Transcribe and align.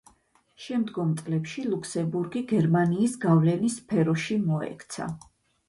შემდგომ 0.67 1.11
წლებში 1.19 1.65
ლუქსემბურგი 1.75 2.43
გერმანიის 2.53 3.15
გავლენის 3.29 3.79
სფეროში 3.85 4.43
მოექცა. 4.51 5.15